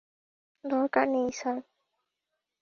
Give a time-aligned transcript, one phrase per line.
[0.63, 1.57] দরকার নেই,- স্যার!